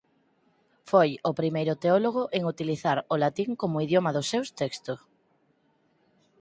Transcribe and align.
Foi 0.89 1.09
o 1.29 1.31
primeiro 1.39 1.73
teólogo 1.83 2.23
en 2.37 2.41
utilizar 2.53 2.97
o 3.13 3.15
latín 3.23 3.49
como 3.61 3.83
idioma 3.85 4.15
dos 4.15 4.29
seus 4.31 4.49
texto. 4.59 4.93